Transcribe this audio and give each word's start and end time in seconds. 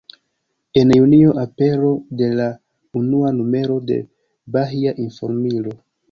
En 0.73 0.89
Junio 0.91 1.33
apero 1.37 1.91
de 2.09 2.29
la 2.39 2.47
unua 2.93 3.31
numero 3.31 3.79
de 3.79 3.99
“Bahia 4.47 4.95
Informilo”. 4.97 5.69